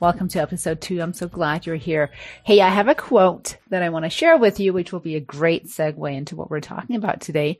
[0.00, 1.02] Welcome to episode two.
[1.02, 2.10] I'm so glad you're here.
[2.42, 5.14] Hey, I have a quote that I want to share with you, which will be
[5.14, 7.58] a great segue into what we're talking about today.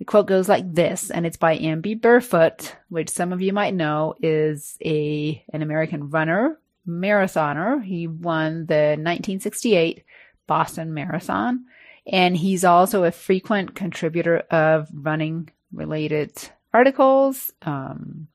[0.00, 3.72] The quote goes like this, and it's by Amby Burfoot, which some of you might
[3.72, 7.80] know is a, an American runner, marathoner.
[7.84, 10.02] He won the 1968
[10.48, 11.66] Boston Marathon,
[12.04, 16.32] and he's also a frequent contributor of running related
[16.74, 17.52] articles.
[17.62, 18.26] Um,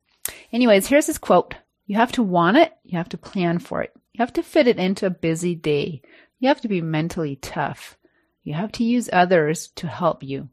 [0.53, 1.55] anyways, here's his quote
[1.91, 2.71] you have to want it.
[2.85, 3.91] You have to plan for it.
[4.13, 6.01] You have to fit it into a busy day.
[6.39, 7.97] You have to be mentally tough.
[8.45, 10.47] You have to use others to help you.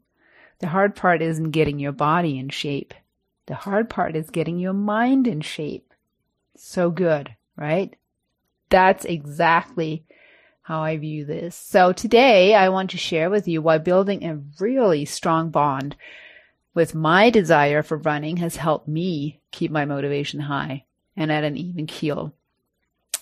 [0.59, 2.93] The hard part isn't getting your body in shape.
[3.45, 5.93] The hard part is getting your mind in shape.
[6.57, 7.95] So good, right?
[8.69, 10.03] That's exactly
[10.61, 11.55] how I view this.
[11.55, 15.95] So today I want to share with you why building a really strong bond
[16.73, 20.83] with my desire for running has helped me keep my motivation high
[21.15, 22.33] and at an even keel.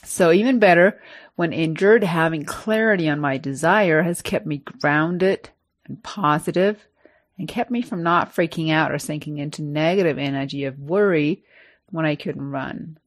[0.04, 1.02] So even better,
[1.36, 5.50] when injured, having clarity on my desire has kept me grounded
[5.86, 6.88] and positive
[7.38, 11.44] and kept me from not freaking out or sinking into negative energy of worry
[11.92, 12.98] when I couldn't run.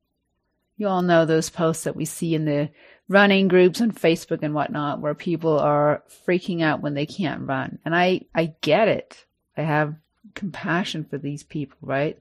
[0.76, 2.70] You all know those posts that we see in the
[3.08, 7.78] running groups on Facebook and whatnot where people are freaking out when they can't run.
[7.84, 9.24] And I, I get it.
[9.56, 9.96] I have
[10.34, 12.18] compassion for these people, right?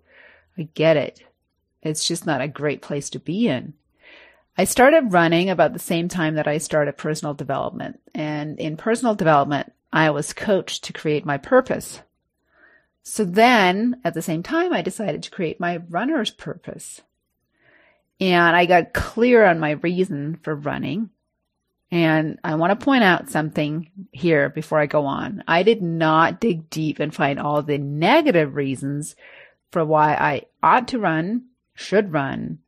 [0.57, 1.22] I get it.
[1.81, 3.73] It's just not a great place to be in.
[4.57, 8.01] I started running about the same time that I started personal development.
[8.13, 12.01] And in personal development, I was coached to create my purpose.
[13.03, 17.01] So then at the same time, I decided to create my runner's purpose.
[18.19, 21.09] And I got clear on my reason for running.
[21.91, 25.44] And I want to point out something here before I go on.
[25.47, 29.16] I did not dig deep and find all the negative reasons
[29.72, 31.45] for why I ought to run
[31.79, 32.59] should run.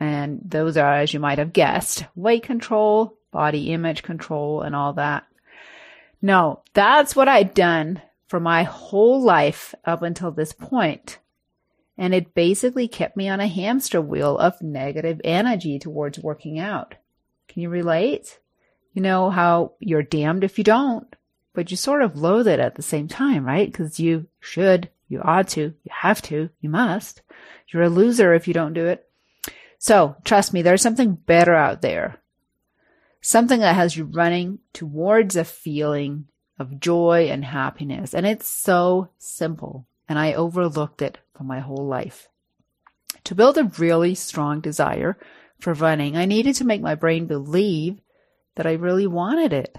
[0.00, 4.94] And those are, as you might have guessed, weight control, body image control, and all
[4.94, 5.24] that.
[6.20, 11.18] No, that's what I'd done for my whole life up until this point.
[11.96, 16.94] And it basically kept me on a hamster wheel of negative energy towards working out.
[17.48, 18.40] Can you relate?
[18.94, 21.14] You know how you're damned if you don't,
[21.54, 23.70] but you sort of loathe it at the same time, right?
[23.70, 27.20] Because you should, you ought to, you have to, you must.
[27.68, 29.06] You're a loser if you don't do it.
[29.78, 32.20] So trust me, there's something better out there.
[33.20, 36.28] Something that has you running towards a feeling
[36.58, 38.14] of joy and happiness.
[38.14, 39.86] And it's so simple.
[40.08, 42.28] And I overlooked it for my whole life.
[43.24, 45.18] To build a really strong desire
[45.60, 48.00] for running, I needed to make my brain believe
[48.56, 49.76] that I really wanted it.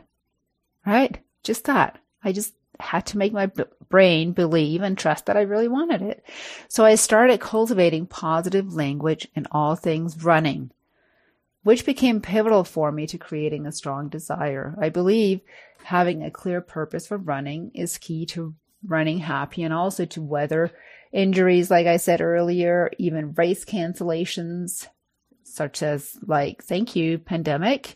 [0.85, 1.19] Right?
[1.43, 1.97] Just that.
[2.23, 6.01] I just had to make my b- brain believe and trust that I really wanted
[6.01, 6.25] it.
[6.67, 10.71] So I started cultivating positive language in all things running,
[11.63, 14.75] which became pivotal for me to creating a strong desire.
[14.79, 15.41] I believe
[15.83, 20.71] having a clear purpose for running is key to running happy and also to weather
[21.11, 24.87] injuries, like I said earlier, even race cancellations,
[25.43, 27.95] such as like, thank you, pandemic.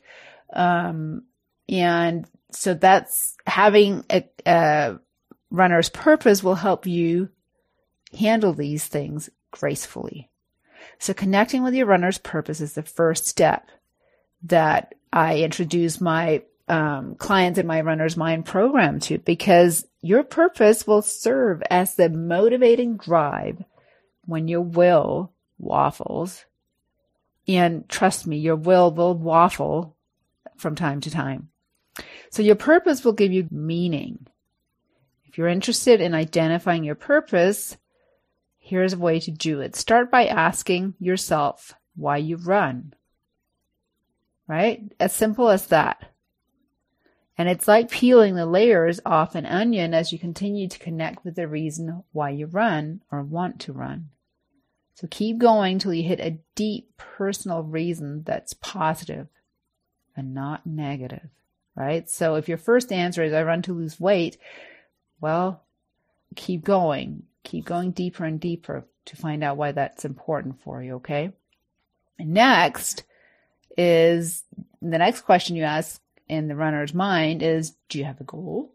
[0.54, 1.24] Um,
[1.68, 5.00] and so that's having a, a
[5.50, 7.30] runner's purpose will help you
[8.18, 10.30] handle these things gracefully.
[11.00, 13.70] So connecting with your runner's purpose is the first step
[14.44, 20.86] that I introduce my um, clients in my runner's mind program to because your purpose
[20.86, 23.64] will serve as the motivating drive
[24.26, 26.46] when your will waffles.
[27.48, 29.96] And trust me, your will will waffle
[30.58, 31.50] from time to time.
[32.30, 34.28] So your purpose will give you meaning.
[35.26, 37.78] If you're interested in identifying your purpose,
[38.58, 39.76] here's a way to do it.
[39.76, 42.94] Start by asking yourself why you run.
[44.48, 44.82] Right?
[45.00, 46.12] As simple as that.
[47.38, 51.36] And it's like peeling the layers off an onion as you continue to connect with
[51.36, 54.10] the reason why you run or want to run.
[54.96, 59.28] So keep going till you hit a deep personal reason that's positive
[60.16, 61.30] and not negative,
[61.78, 62.10] right?
[62.10, 64.38] So if your first answer is I run to lose weight,
[65.22, 65.64] well,
[66.36, 67.24] keep going.
[67.44, 71.32] Keep going deeper and deeper to find out why that's important for you, okay?
[72.20, 73.04] Next
[73.78, 74.44] is
[74.82, 78.74] the next question you ask in the runner's mind is Do you have a goal?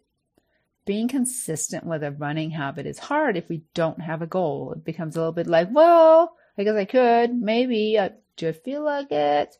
[0.84, 4.72] Being consistent with a running habit is hard if we don't have a goal.
[4.72, 7.98] It becomes a little bit like, well, I guess I could, maybe.
[7.98, 9.56] I, do I feel like it?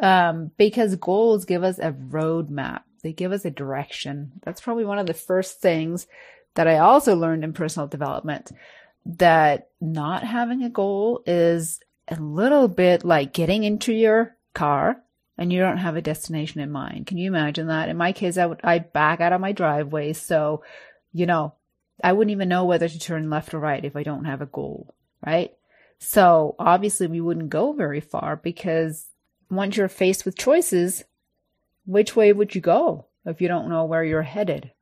[0.00, 2.82] Um, because goals give us a roadmap.
[3.02, 4.32] They give us a direction.
[4.44, 6.06] That's probably one of the first things
[6.54, 8.52] that I also learned in personal development
[9.06, 15.02] that not having a goal is a little bit like getting into your car
[15.36, 17.06] and you don't have a destination in mind.
[17.06, 17.88] Can you imagine that?
[17.88, 20.12] In my case, I would, I'd back out of my driveway.
[20.12, 20.62] So,
[21.12, 21.54] you know,
[22.02, 24.46] I wouldn't even know whether to turn left or right if I don't have a
[24.46, 25.52] goal, right?
[26.00, 29.06] So obviously we wouldn't go very far because
[29.50, 31.04] once you're faced with choices,
[31.86, 34.72] which way would you go if you don't know where you're headed?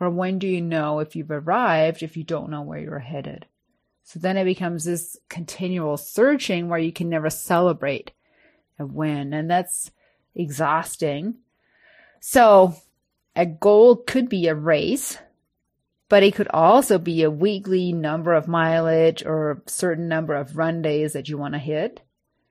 [0.00, 3.46] Or when do you know if you've arrived if you don't know where you're headed?
[4.02, 8.10] So then it becomes this continual searching where you can never celebrate
[8.78, 9.32] a win.
[9.32, 9.90] And that's
[10.34, 11.36] exhausting.
[12.20, 12.74] So
[13.36, 15.18] a goal could be a race,
[16.08, 20.56] but it could also be a weekly number of mileage or a certain number of
[20.56, 22.00] run days that you want to hit.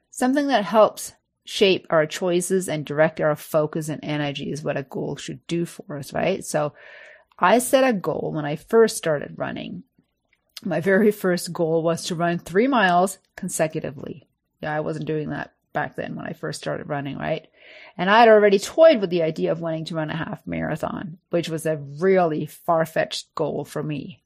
[0.10, 4.84] Something that helps shape our choices and direct our focus and energy is what a
[4.84, 6.44] goal should do for us, right?
[6.46, 6.74] So
[7.40, 9.84] I set a goal when I first started running
[10.64, 14.28] my very first goal was to run three miles consecutively.
[14.62, 17.48] Yeah, I wasn't doing that back then when I first started running, right?
[17.98, 21.18] And I had already toyed with the idea of wanting to run a half marathon,
[21.30, 24.24] which was a really far fetched goal for me.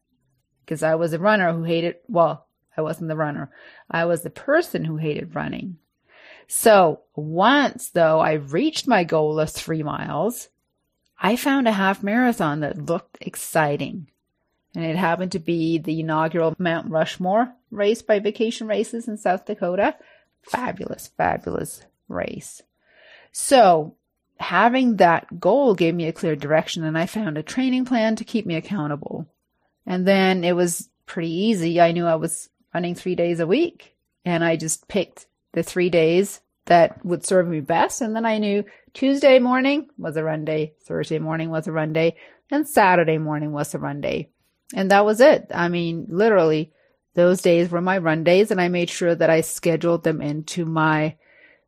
[0.65, 3.51] Because I was a runner who hated, well, I wasn't the runner.
[3.89, 5.77] I was the person who hated running.
[6.47, 10.50] So once though I reached my goal of three miles,
[11.19, 14.07] I found a half marathon that looked exciting
[14.75, 19.45] and it happened to be the inaugural Mount Rushmore race by Vacation Races in South
[19.45, 19.95] Dakota.
[20.42, 22.62] Fabulous, fabulous race.
[23.31, 23.95] So
[24.38, 28.25] having that goal gave me a clear direction and I found a training plan to
[28.25, 29.27] keep me accountable.
[29.86, 31.80] And then it was pretty easy.
[31.80, 33.95] I knew I was running three days a week
[34.25, 35.25] and I just picked
[35.56, 38.02] the three days that would serve me best.
[38.02, 41.94] And then I knew Tuesday morning was a run day, Thursday morning was a run
[41.94, 42.18] day,
[42.52, 44.30] and Saturday morning was a run day.
[44.75, 45.48] And that was it.
[45.54, 46.74] I mean, literally,
[47.13, 50.66] those days were my run days and I made sure that I scheduled them into
[50.66, 51.16] my,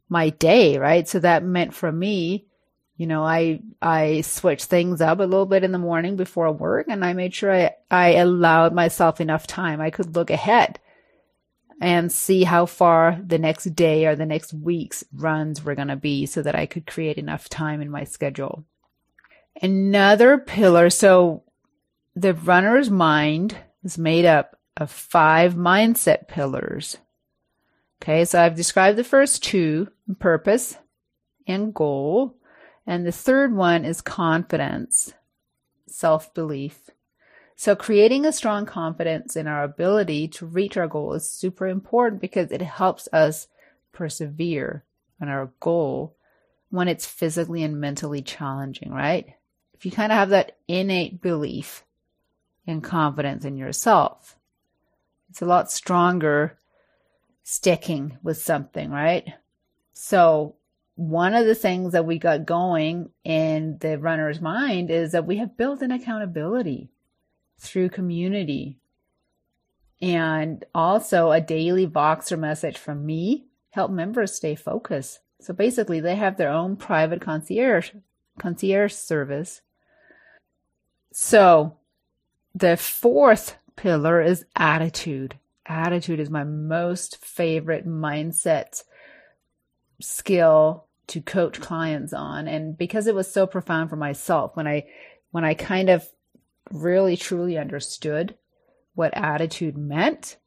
[0.10, 1.08] my day, right?
[1.08, 2.46] So that meant for me,
[2.98, 6.88] you know, I, I switched things up a little bit in the morning before work
[6.90, 9.80] and I made sure I, I allowed myself enough time.
[9.80, 10.80] I could look ahead
[11.80, 15.96] and see how far the next day or the next week's runs were going to
[15.96, 18.66] be so that I could create enough time in my schedule.
[19.62, 20.90] Another pillar.
[20.90, 21.44] So
[22.16, 26.98] the runner's mind is made up of five mindset pillars.
[28.02, 29.88] Okay, so I've described the first two
[30.20, 30.78] purpose
[31.48, 32.36] and goal.
[32.86, 35.14] And the third one is confidence,
[35.88, 36.90] self belief.
[37.60, 42.22] So creating a strong confidence in our ability to reach our goal is super important
[42.22, 43.48] because it helps us
[43.92, 44.84] persevere
[45.20, 46.16] on our goal
[46.70, 49.34] when it's physically and mentally challenging, right?
[49.74, 51.84] If you kind of have that innate belief
[52.68, 54.38] and confidence in yourself.
[55.32, 56.60] It's a lot stronger
[57.42, 59.34] sticking with something, right?
[59.94, 60.58] So
[60.94, 65.38] one of the things that we got going in the runner's mind is that we
[65.38, 66.92] have built an accountability
[67.60, 68.78] through community
[70.02, 75.20] and also a daily Voxer message from me help members stay focused.
[75.40, 77.92] So basically they have their own private concierge
[78.40, 79.62] concierge service.
[81.12, 81.78] So
[82.54, 85.38] the fourth pillar is attitude.
[85.66, 88.84] Attitude is my most favorite mindset
[90.00, 92.48] skill to coach clients on.
[92.48, 94.88] And because it was so profound for myself, when I,
[95.32, 96.08] when I kind of
[96.72, 98.36] really truly understood
[98.94, 100.38] what attitude meant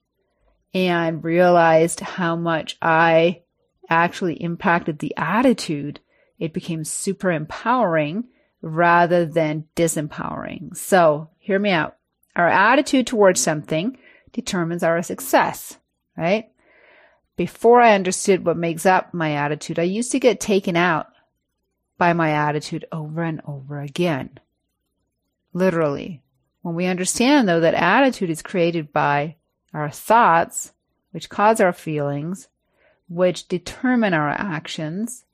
[0.75, 3.43] and realized how much I
[3.89, 6.01] actually impacted the attitude,
[6.39, 8.25] it became super empowering
[8.63, 10.77] rather than disempowering.
[10.77, 11.97] So hear me out.
[12.37, 13.99] Our attitude towards something
[14.33, 15.79] determines our success,
[16.17, 16.51] right?
[17.37, 21.09] Before I understood what makes up my attitude, I used to get taken out
[21.99, 24.39] by my attitude over and over again.
[25.53, 26.23] Literally.
[26.63, 29.37] When we understand though that attitude is created by
[29.73, 30.73] our thoughts,
[31.13, 32.49] which cause our feelings,
[33.09, 35.25] which determine our actions,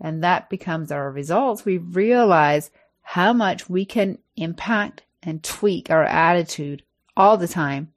[0.00, 2.70] and that becomes our results, we realize
[3.02, 6.82] how much we can impact and tweak our attitude
[7.16, 7.92] all the time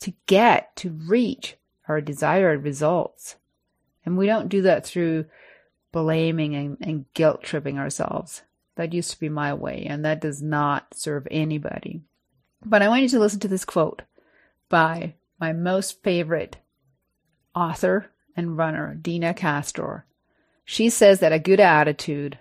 [0.00, 1.56] to get to reach
[1.88, 3.36] our desired results.
[4.04, 5.26] And we don't do that through
[5.92, 8.42] blaming and, and guilt tripping ourselves.
[8.78, 12.02] That used to be my way, and that does not serve anybody.
[12.64, 14.02] But I want you to listen to this quote
[14.68, 16.58] by my most favorite
[17.56, 20.04] author and runner, Deena Kastor.
[20.64, 22.38] She says that a good attitude,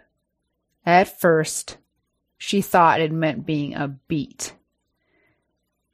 [0.85, 1.77] at first,
[2.37, 4.53] she thought it meant being a beat.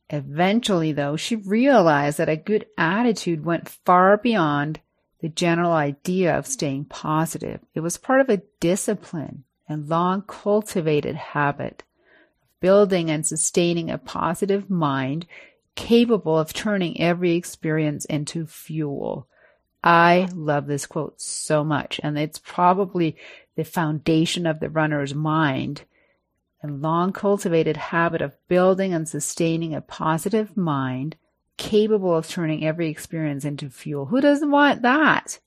[0.09, 4.81] Eventually, though, she realized that a good attitude went far beyond
[5.21, 7.61] the general idea of staying positive.
[7.73, 11.83] It was part of a discipline and long cultivated habit
[12.41, 15.25] of building and sustaining a positive mind
[15.75, 19.27] capable of turning every experience into fuel.
[19.83, 23.17] I love this quote so much, and it's probably
[23.55, 25.83] the foundation of the runner's mind
[26.61, 31.17] and long cultivated habit of building and sustaining a positive mind
[31.57, 34.05] capable of turning every experience into fuel.
[34.05, 35.39] Who doesn't want that?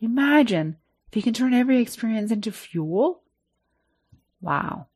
[0.00, 0.76] Imagine
[1.08, 3.21] if you can turn every experience into fuel.
[4.42, 4.88] Wow.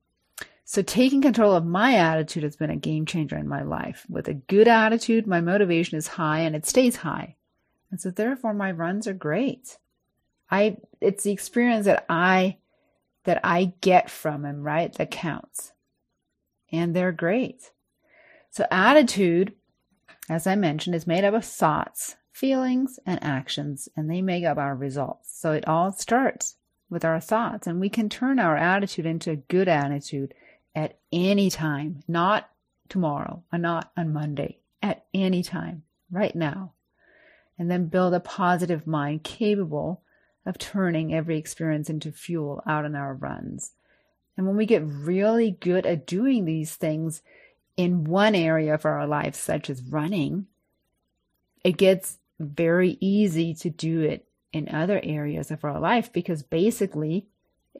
[0.64, 4.04] So taking control of my attitude has been a game changer in my life.
[4.10, 7.36] With a good attitude, my motivation is high and it stays high.
[7.90, 9.78] And so therefore my runs are great.
[10.50, 12.58] I it's the experience that I
[13.24, 14.92] that I get from them, right?
[14.94, 15.72] That counts.
[16.72, 17.70] And they're great.
[18.50, 19.54] So attitude,
[20.28, 24.58] as I mentioned, is made up of thoughts, feelings, and actions, and they make up
[24.58, 25.38] our results.
[25.38, 26.56] So it all starts
[26.88, 30.32] with our thoughts, and we can turn our attitude into a good attitude
[30.74, 32.48] at any time, not
[32.88, 36.72] tomorrow, and not on Monday, at any time, right now.
[37.58, 40.02] And then build a positive mind capable
[40.44, 43.72] of turning every experience into fuel out on our runs.
[44.36, 47.22] And when we get really good at doing these things
[47.76, 50.46] in one area of our life, such as running,
[51.64, 57.26] it gets very easy to do it in other areas of our life because basically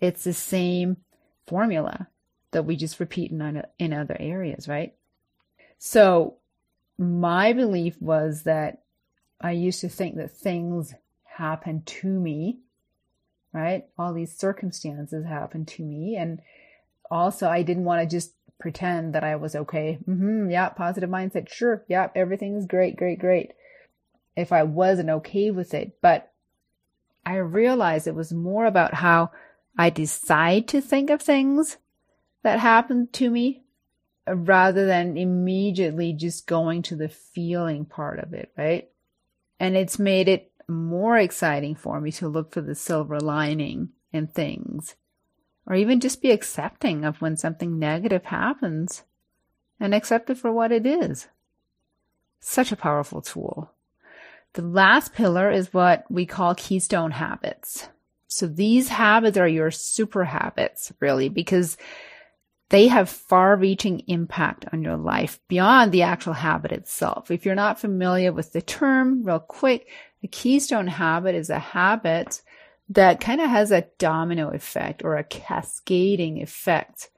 [0.01, 0.99] it's the same
[1.47, 2.09] formula
[2.51, 4.95] that we just repeat in, in other areas, right?
[5.79, 6.37] So
[6.99, 8.83] my belief was that
[9.41, 10.95] I used to think that things
[11.25, 12.61] happen to me,
[13.53, 13.87] right?
[13.99, 16.17] All these circumstances happen to me.
[16.17, 16.41] And
[17.11, 19.99] also, I didn't want to just pretend that I was okay.
[20.09, 21.49] Mm-hmm, yeah, positive mindset.
[21.49, 21.85] Sure.
[21.89, 23.53] Yeah, everything's great, great, great.
[24.35, 25.99] If I wasn't okay with it.
[26.01, 26.33] But
[27.27, 29.33] I realized it was more about how
[29.77, 31.77] I decide to think of things
[32.45, 33.65] that happen to me
[34.29, 38.89] uh, rather than immediately just going to the feeling part of it, right?
[39.59, 44.29] And it's made it more exciting for me to look for the silver lining in
[44.29, 44.95] things,
[45.67, 49.03] or even just be accepting of when something negative happens
[49.81, 51.27] and accept it for what it is.
[52.39, 53.73] Such a powerful tool.
[54.57, 57.89] The last pillar is what we call keystone habits.
[58.27, 61.77] So these habits are your super habits, really, because
[62.71, 67.31] they have far reaching impact on your life beyond the actual habit itself.
[67.31, 69.89] If you're not familiar with the term, real quick,
[70.23, 72.41] a keystone habit is a habit
[72.89, 77.11] that kind of has a domino effect or a cascading effect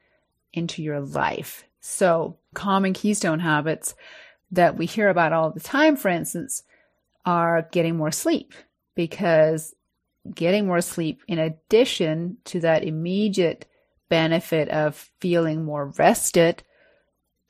[0.52, 1.62] into your life.
[1.78, 3.94] So common keystone habits
[4.50, 6.64] that we hear about all the time, for instance,
[7.28, 8.54] are getting more sleep
[8.94, 9.74] because
[10.34, 13.66] getting more sleep in addition to that immediate
[14.08, 16.62] benefit of feeling more rested,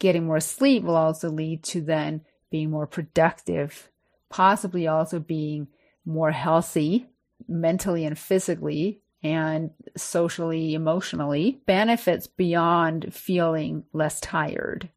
[0.01, 3.89] getting more sleep will also lead to then being more productive,
[4.31, 5.69] possibly also being
[6.05, 7.07] more healthy
[7.47, 14.89] mentally and physically and socially, emotionally, benefits beyond feeling less tired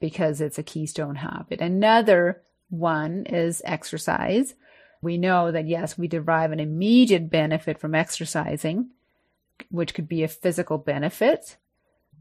[0.00, 1.60] because it's a keystone habit.
[1.60, 4.54] Another one is exercise.
[5.02, 8.90] We know that yes, we derive an immediate benefit from exercising,
[9.70, 11.56] which could be a physical benefit.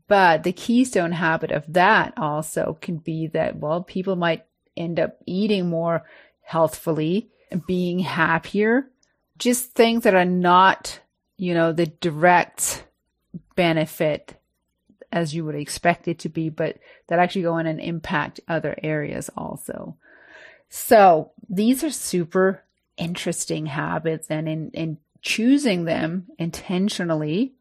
[0.08, 5.18] But the keystone habit of that also can be that, well, people might end up
[5.25, 6.03] eating more
[6.41, 7.29] healthfully,
[7.68, 8.89] being happier,
[9.38, 11.00] just things that are not,
[11.38, 12.86] you know, the direct
[13.56, 14.36] benefit
[15.12, 16.77] as you would expect it to be, but
[17.08, 19.96] that actually go in and impact other areas also.
[20.70, 22.64] So these are super
[22.98, 27.54] interesting habits and in, in choosing them intentionally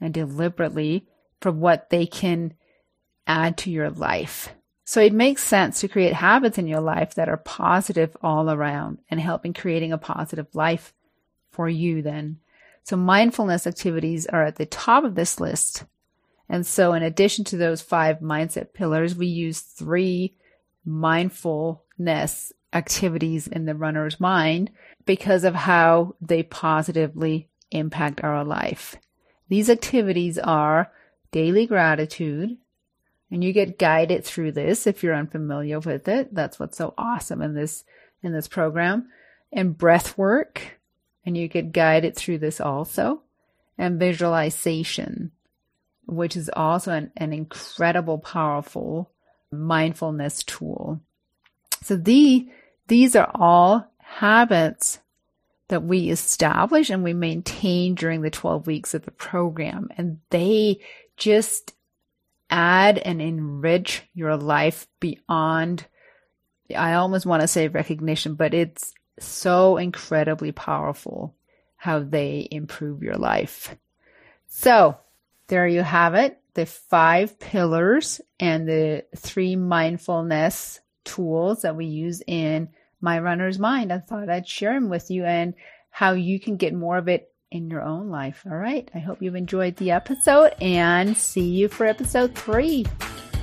[0.00, 1.06] and deliberately
[1.40, 2.54] for what they can
[3.26, 4.50] add to your life.
[4.84, 8.98] So it makes sense to create habits in your life that are positive all around
[9.10, 10.92] and help in creating a positive life
[11.50, 12.38] for you then.
[12.82, 15.84] So mindfulness activities are at the top of this list.
[16.48, 20.34] And so in addition to those five mindset pillars, we use three
[21.98, 24.70] mindfulness activities in the runner's mind
[25.04, 28.96] because of how they positively impact our life.
[29.48, 30.90] These activities are
[31.30, 32.56] daily gratitude,
[33.30, 36.34] and you get guided through this if you're unfamiliar with it.
[36.34, 37.84] That's what's so awesome in this
[38.22, 39.08] in this program.
[39.52, 40.78] And breath work,
[41.26, 43.22] and you get guided through this also.
[43.78, 45.32] And visualization,
[46.06, 49.10] which is also an, an incredible, powerful
[49.50, 51.00] mindfulness tool.
[51.82, 52.48] So the
[52.88, 54.98] these are all habits
[55.68, 59.88] that we establish and we maintain during the 12 weeks of the program.
[59.96, 60.80] And they
[61.16, 61.72] just
[62.50, 65.86] add and enrich your life beyond,
[66.76, 71.34] I almost want to say recognition, but it's so incredibly powerful
[71.76, 73.74] how they improve your life.
[74.48, 74.98] So
[75.46, 76.38] there you have it.
[76.52, 82.68] The five pillars and the three mindfulness tools that we use in
[83.00, 83.92] my runner's mind.
[83.92, 85.54] I thought I'd share them with you and
[85.90, 88.44] how you can get more of it in your own life.
[88.50, 88.90] All right.
[88.94, 92.86] I hope you've enjoyed the episode and see you for episode three.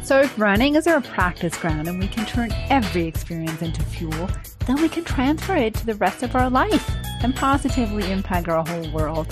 [0.04, 4.30] So, if running is our practice ground and we can turn every experience into fuel,
[4.66, 6.90] then we can transfer it to the rest of our life
[7.22, 9.28] and positively impact our whole world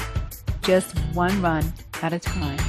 [0.62, 2.60] just one run at a time.